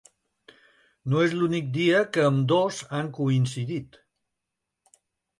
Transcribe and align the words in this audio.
No 1.13 1.19
és 1.25 1.33
l’únic 1.41 1.67
dia 1.75 1.99
que 2.15 2.23
ambdós 2.29 2.79
han 2.99 3.11
coincidit. 3.19 3.99